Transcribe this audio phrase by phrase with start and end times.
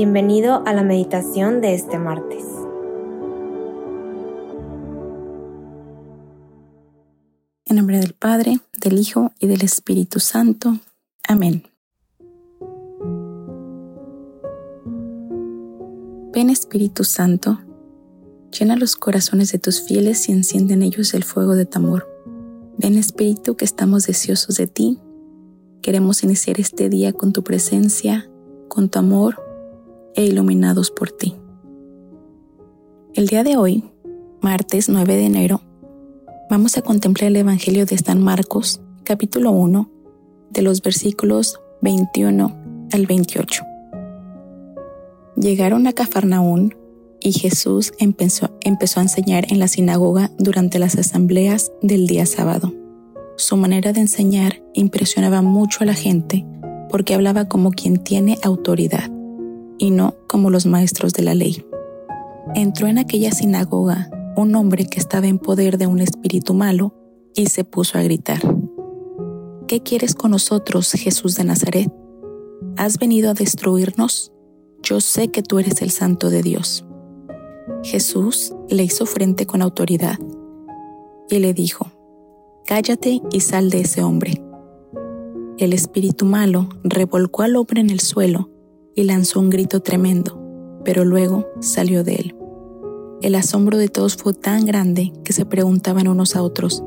[0.00, 2.44] Bienvenido a la meditación de este martes.
[7.64, 10.78] En nombre del Padre, del Hijo y del Espíritu Santo.
[11.26, 11.64] Amén.
[16.32, 17.58] Ven Espíritu Santo,
[18.56, 22.08] llena los corazones de tus fieles y enciende en ellos el fuego de tu amor.
[22.76, 25.00] Ven Espíritu que estamos deseosos de ti.
[25.82, 28.30] Queremos iniciar este día con tu presencia,
[28.68, 29.47] con tu amor
[30.18, 31.36] e iluminados por ti.
[33.14, 33.84] El día de hoy,
[34.40, 35.60] martes 9 de enero,
[36.50, 39.88] vamos a contemplar el Evangelio de San Marcos, capítulo 1,
[40.50, 43.62] de los versículos 21 al 28.
[45.36, 46.74] Llegaron a Cafarnaún
[47.20, 52.74] y Jesús empezó, empezó a enseñar en la sinagoga durante las asambleas del día sábado.
[53.36, 56.44] Su manera de enseñar impresionaba mucho a la gente
[56.90, 59.12] porque hablaba como quien tiene autoridad
[59.78, 61.64] y no como los maestros de la ley.
[62.54, 66.94] Entró en aquella sinagoga un hombre que estaba en poder de un espíritu malo
[67.34, 68.40] y se puso a gritar.
[69.66, 71.92] ¿Qué quieres con nosotros, Jesús de Nazaret?
[72.76, 74.32] ¿Has venido a destruirnos?
[74.82, 76.84] Yo sé que tú eres el santo de Dios.
[77.82, 80.18] Jesús le hizo frente con autoridad
[81.28, 81.86] y le dijo,
[82.66, 84.42] Cállate y sal de ese hombre.
[85.58, 88.50] El espíritu malo revolcó al hombre en el suelo
[88.94, 92.36] y lanzó un grito tremendo, pero luego salió de él.
[93.20, 96.84] El asombro de todos fue tan grande que se preguntaban unos a otros,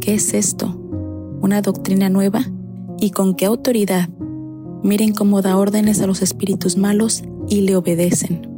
[0.00, 0.78] ¿qué es esto?
[1.40, 2.42] ¿Una doctrina nueva?
[3.00, 4.08] ¿Y con qué autoridad?
[4.82, 8.48] Miren cómo da órdenes a los espíritus malos y le obedecen.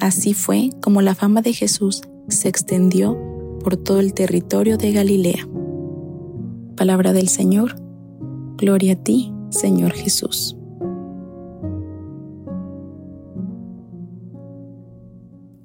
[0.00, 3.16] Así fue como la fama de Jesús se extendió
[3.62, 5.48] por todo el territorio de Galilea.
[6.76, 7.76] Palabra del Señor,
[8.56, 10.56] gloria a ti, Señor Jesús.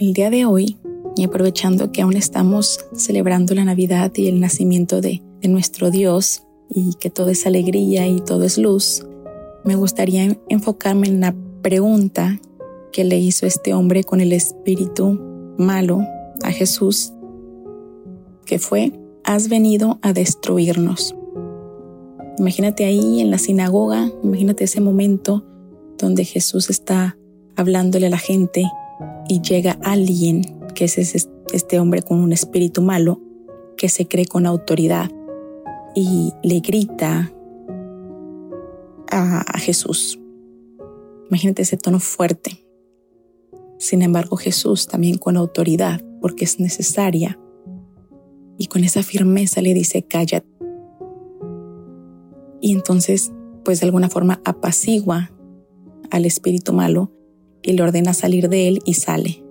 [0.01, 0.77] El día de hoy,
[1.15, 6.41] y aprovechando que aún estamos celebrando la Navidad y el nacimiento de, nuestro Dios,
[6.71, 9.05] y que todo es alegría y todo es luz,
[9.63, 12.41] me gustaría enfocarme en la pregunta
[12.91, 15.19] que le hizo este hombre con el espíritu
[15.59, 15.99] malo
[16.41, 17.13] a Jesús,
[18.47, 21.15] que fue, has venido a destruirnos.
[22.39, 25.45] Imagínate ahí en la sinagoga, imagínate ese momento
[25.99, 27.19] donde Jesús está
[27.55, 28.65] hablándole a la gente
[29.27, 30.41] y llega alguien,
[30.75, 33.21] que es este hombre con un espíritu malo,
[33.77, 35.09] que se cree con autoridad
[35.95, 37.31] y le grita
[39.09, 40.19] a, Jesús.
[41.29, 42.65] Imagínate ese tono fuerte.
[43.77, 47.39] Sin embargo, Jesús también con autoridad, porque es necesaria,
[48.57, 50.47] y con esa firmeza le dice, cállate.
[52.59, 53.31] Y entonces,
[53.65, 55.31] pues de alguna forma apacigua
[56.11, 57.11] al espíritu malo
[57.63, 59.43] y le ordena salir de él y sale.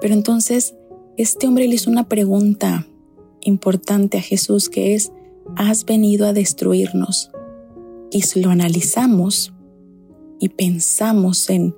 [0.00, 0.74] Pero entonces
[1.16, 2.86] este hombre le hizo una pregunta
[3.40, 5.12] importante a Jesús que es,
[5.56, 7.30] has venido a destruirnos.
[8.10, 9.52] Y si lo analizamos
[10.38, 11.74] y pensamos en,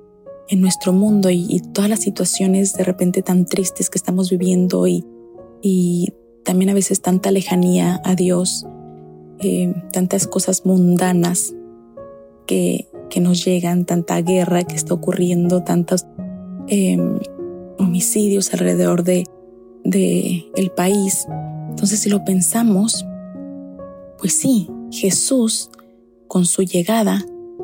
[0.47, 5.05] en nuestro mundo y, todas las situaciones de repente tan tristes que estamos viviendo y,
[5.61, 6.13] y
[6.43, 8.67] también a veces tanta lejanía a Dios,
[9.39, 11.55] eh, tantas cosas mundanas
[12.45, 16.07] que que nos llegan, tanta guerra que está ocurriendo, tantos
[16.67, 17.19] em,
[17.77, 19.25] homicidios alrededor de,
[19.83, 21.27] de el país.
[21.69, 23.05] Entonces, si lo pensamos,
[24.17, 25.69] pues sí, Jesús
[26.27, 27.23] con su llegada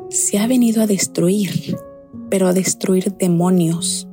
[0.09, 1.78] se ha venido a destruir,
[2.29, 4.08] pero a destruir demonios.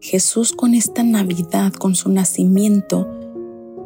[0.00, 3.08] Jesús con esta Navidad, con su nacimiento,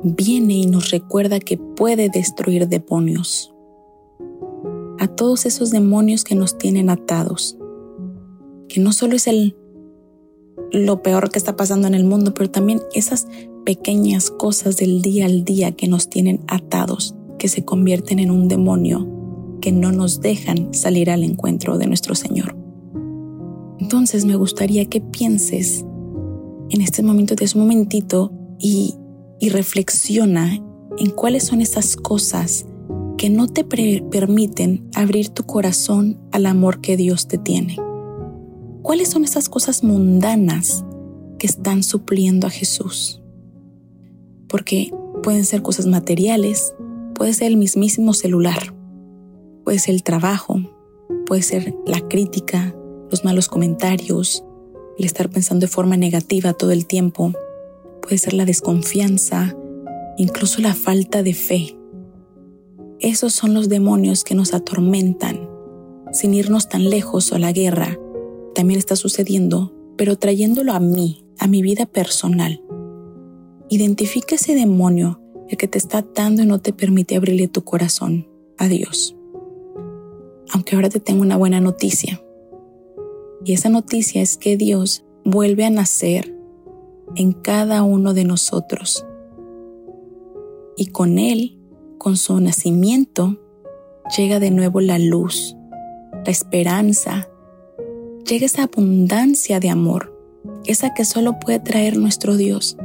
[0.02, 3.54] viene y nos recuerda que puede destruir demonios
[5.00, 7.56] a todos esos demonios que nos tienen atados.
[8.68, 9.56] Que no solo es el
[10.72, 13.26] lo peor que está pasando en el mundo, pero también esas
[13.64, 18.46] pequeñas cosas del día al día que nos tienen atados, que se convierten en un
[18.46, 19.08] demonio,
[19.60, 22.54] que no nos dejan salir al encuentro de nuestro Señor.
[23.78, 25.84] Entonces me gustaría que pienses
[26.68, 28.94] en este momento, de un momentito, y,
[29.40, 30.62] y reflexiona
[30.98, 32.66] en cuáles son esas cosas
[33.20, 37.76] que no te permiten abrir tu corazón al amor que Dios te tiene.
[38.80, 40.86] ¿Cuáles son esas cosas mundanas
[41.38, 43.20] que están supliendo a Jesús?
[44.48, 44.90] Porque
[45.22, 46.72] pueden ser cosas materiales,
[47.14, 48.74] puede ser el mismísimo celular,
[49.64, 50.58] puede ser el trabajo,
[51.26, 52.74] puede ser la crítica,
[53.10, 54.46] los malos comentarios,
[54.96, 57.34] el estar pensando de forma negativa todo el tiempo,
[58.00, 59.54] puede ser la desconfianza,
[60.16, 61.79] incluso la falta de fe
[63.00, 65.50] esos son los demonios que nos atormentan
[66.12, 67.98] sin irnos tan lejos o la guerra,
[68.54, 72.62] también está sucediendo, pero trayéndolo a mí, a mi vida personal.
[73.68, 78.28] Identifica ese demonio, el que te está atando y no te permite abrirle tu corazón
[78.58, 79.16] a Dios.
[80.52, 82.20] Aunque ahora te tengo una buena noticia.
[83.44, 86.36] Y esa noticia es que Dios vuelve a nacer
[87.14, 89.06] en cada uno de nosotros.
[90.76, 91.59] Y con Él,
[92.00, 93.36] con su nacimiento,
[94.16, 95.54] llega de nuevo la luz,
[96.24, 97.28] la esperanza,
[98.26, 100.18] llega esa abundancia de amor,
[100.64, 102.78] esa que solo puede traer nuestro Dios,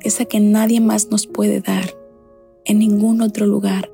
[0.00, 1.94] esa que nadie más nos puede dar
[2.64, 3.92] en ningún otro lugar.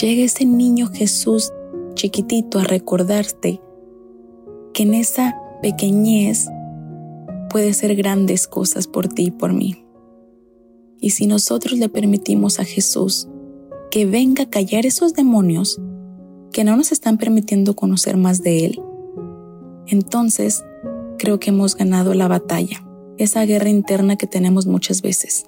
[0.00, 1.52] Llega ese niño Jesús
[1.92, 3.60] chiquitito a recordarte
[4.72, 6.48] que en esa pequeñez
[7.50, 9.85] puede ser grandes cosas por ti y por mí.
[11.00, 13.28] Y si nosotros le permitimos a Jesús
[13.90, 15.80] que venga a callar esos demonios
[16.52, 18.80] que no nos están permitiendo conocer más de Él,
[19.86, 20.64] entonces
[21.18, 22.86] creo que hemos ganado la batalla,
[23.18, 25.46] esa guerra interna que tenemos muchas veces.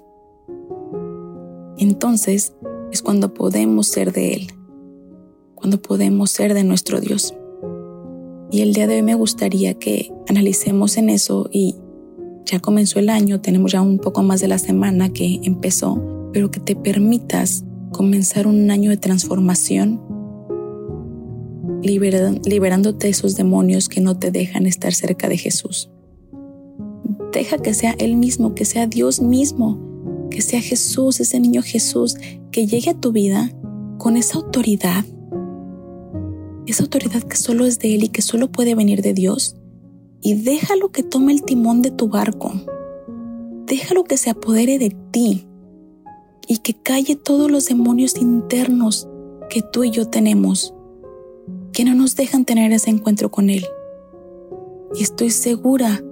[1.77, 2.53] Entonces
[2.91, 4.47] es cuando podemos ser de Él,
[5.55, 7.33] cuando podemos ser de nuestro Dios.
[8.51, 11.75] Y el día de hoy me gustaría que analicemos en eso y
[12.51, 16.51] ya comenzó el año, tenemos ya un poco más de la semana que empezó, pero
[16.51, 20.01] que te permitas comenzar un año de transformación,
[21.81, 25.89] liberándote de esos demonios que no te dejan estar cerca de Jesús.
[27.31, 32.15] Deja que sea Él mismo, que sea Dios mismo, que sea Jesús, ese niño Jesús,
[32.51, 33.51] que llegue a tu vida
[33.97, 35.05] con esa autoridad
[36.71, 39.55] esa autoridad que solo es de Él y que solo puede venir de Dios,
[40.21, 42.51] y déjalo que tome el timón de tu barco.
[43.65, 45.47] Déjalo que se apodere de ti
[46.47, 49.07] y que calle todos los demonios internos
[49.49, 50.73] que tú y yo tenemos,
[51.71, 53.65] que no nos dejan tener ese encuentro con Él.
[54.95, 56.03] Y estoy segura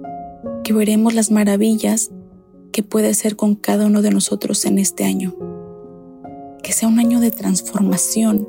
[0.64, 2.10] que veremos las maravillas
[2.72, 5.34] que puede ser con cada uno de nosotros en este año.
[6.62, 8.46] Que sea un año de transformación,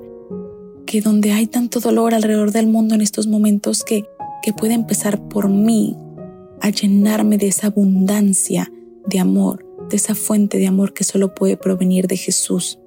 [0.85, 4.05] que donde hay tanto dolor alrededor del mundo en estos momentos que,
[4.41, 5.97] que puede empezar por mí
[6.61, 8.71] a llenarme de esa abundancia
[9.07, 12.79] de amor, de esa fuente de amor que solo puede provenir de Jesús,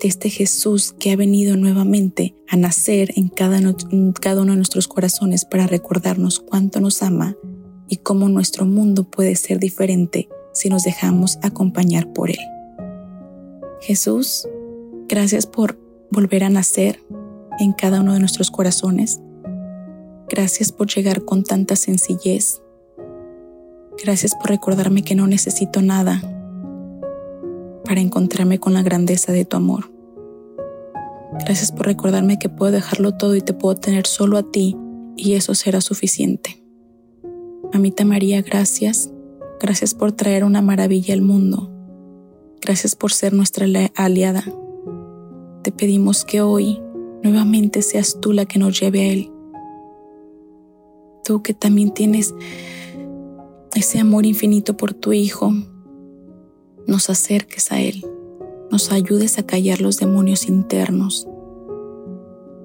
[0.00, 4.56] de este Jesús que ha venido nuevamente a nacer en cada, en cada uno de
[4.56, 7.36] nuestros corazones para recordarnos cuánto nos ama
[7.88, 12.38] y cómo nuestro mundo puede ser diferente si nos dejamos acompañar por Él.
[13.80, 14.46] Jesús,
[15.08, 15.78] gracias por
[16.10, 17.00] volver a nacer,
[17.58, 19.20] en cada uno de nuestros corazones.
[20.32, 22.62] Gracias por llegar con tanta sencillez.
[24.02, 26.22] Gracias por recordarme que no necesito nada
[27.84, 29.92] para encontrarme con la grandeza de tu amor.
[31.44, 34.74] Gracias por recordarme que puedo dejarlo todo y te puedo tener solo a ti
[35.18, 36.64] y eso será suficiente.
[37.70, 39.12] Mamita María, gracias.
[39.60, 41.70] Gracias por traer una maravilla al mundo.
[42.62, 44.44] Gracias por ser nuestra aliada.
[45.62, 46.80] Te pedimos que hoy
[47.22, 49.31] nuevamente seas tú la que nos lleve a Él.
[51.24, 52.34] Tú que también tienes
[53.74, 55.52] ese amor infinito por tu Hijo,
[56.86, 58.04] nos acerques a Él,
[58.70, 61.28] nos ayudes a callar los demonios internos,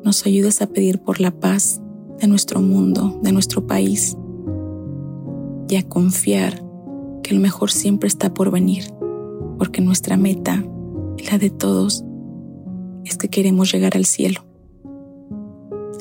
[0.04, 1.82] nos ayudes a pedir por la paz
[2.20, 4.18] de nuestro mundo, de nuestro país,
[5.70, 6.64] y a confiar
[7.24, 8.86] que el mejor siempre está por venir,
[9.58, 10.64] porque nuestra meta
[11.32, 12.04] la de todos
[13.06, 14.46] es que queremos llegar al cielo.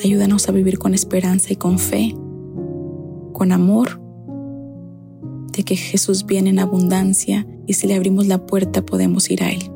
[0.05, 2.15] Ayúdanos a vivir con esperanza y con fe,
[3.37, 4.01] con amor,
[5.53, 9.51] de que Jesús viene en abundancia y si le abrimos la puerta podemos ir a
[9.51, 9.76] Él.